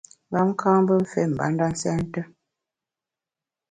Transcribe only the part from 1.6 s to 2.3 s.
nsènte.